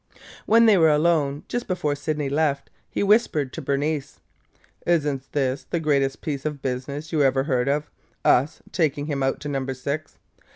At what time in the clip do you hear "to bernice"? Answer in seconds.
3.53-4.19